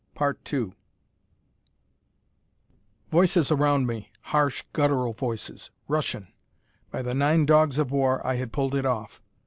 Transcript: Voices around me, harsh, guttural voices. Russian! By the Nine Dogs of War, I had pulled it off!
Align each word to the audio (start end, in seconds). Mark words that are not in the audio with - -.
Voices 3.11 3.51
around 3.51 3.85
me, 3.85 4.09
harsh, 4.21 4.63
guttural 4.73 5.13
voices. 5.13 5.69
Russian! 5.87 6.33
By 6.89 7.03
the 7.03 7.13
Nine 7.13 7.45
Dogs 7.45 7.77
of 7.77 7.91
War, 7.91 8.25
I 8.25 8.37
had 8.37 8.51
pulled 8.51 8.73
it 8.73 8.87
off! 8.87 9.21